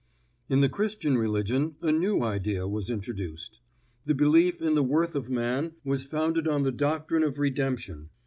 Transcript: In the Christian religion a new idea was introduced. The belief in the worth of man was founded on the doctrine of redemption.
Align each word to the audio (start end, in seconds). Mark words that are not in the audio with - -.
In 0.49 0.61
the 0.61 0.67
Christian 0.67 1.15
religion 1.15 1.75
a 1.79 1.91
new 1.91 2.23
idea 2.23 2.67
was 2.67 2.89
introduced. 2.89 3.59
The 4.05 4.15
belief 4.15 4.59
in 4.59 4.73
the 4.73 4.81
worth 4.81 5.13
of 5.13 5.29
man 5.29 5.73
was 5.85 6.05
founded 6.05 6.47
on 6.47 6.63
the 6.63 6.71
doctrine 6.71 7.21
of 7.21 7.37
redemption. 7.37 8.09